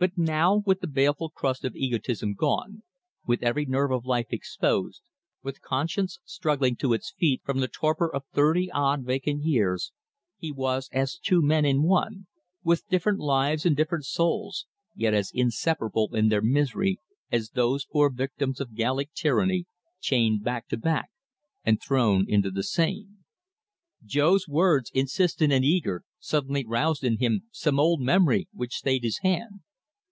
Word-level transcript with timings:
But 0.00 0.16
now, 0.16 0.62
with 0.64 0.78
the 0.78 0.86
baleful 0.86 1.28
crust 1.28 1.64
of 1.64 1.74
egotism 1.74 2.34
gone, 2.34 2.84
with 3.26 3.42
every 3.42 3.66
nerve 3.66 3.90
of 3.90 4.04
life 4.04 4.28
exposed, 4.30 5.02
with 5.42 5.60
conscience 5.60 6.20
struggling 6.24 6.76
to 6.76 6.92
its 6.92 7.10
feet 7.10 7.42
from 7.44 7.58
the 7.58 7.66
torpor 7.66 8.06
of 8.14 8.24
thirty 8.32 8.70
odd 8.70 9.02
vacant 9.04 9.42
years, 9.42 9.90
he 10.36 10.52
was 10.52 10.88
as 10.92 11.18
two 11.18 11.42
men 11.42 11.64
in 11.64 11.82
one, 11.82 12.28
with 12.62 12.86
different 12.86 13.18
lives 13.18 13.66
and 13.66 13.76
different 13.76 14.04
souls, 14.04 14.66
yet 14.94 15.14
as 15.14 15.32
inseparable 15.34 16.14
in 16.14 16.28
their 16.28 16.42
misery 16.42 17.00
as 17.32 17.50
those 17.50 17.84
poor 17.84 18.08
victims 18.08 18.60
of 18.60 18.76
Gallic 18.76 19.12
tyranny, 19.14 19.66
chained 19.98 20.44
back 20.44 20.68
to 20.68 20.76
back 20.76 21.10
and 21.64 21.82
thrown 21.82 22.24
into 22.30 22.52
the 22.52 22.62
Seine. 22.62 23.16
Jo's 24.04 24.46
words, 24.46 24.92
insistent 24.94 25.52
and 25.52 25.64
eager, 25.64 26.04
suddenly 26.20 26.64
roused 26.64 27.02
in 27.02 27.18
him 27.18 27.48
some 27.50 27.80
old 27.80 28.00
memory, 28.00 28.46
which 28.52 28.76
stayed 28.76 29.02
his 29.02 29.18
hand. 29.24 29.58